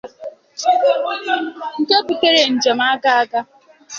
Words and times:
nke 1.79 1.97
butere 2.05 2.41
njem 2.53 2.79
aga 2.89 3.11
aga 3.21 3.39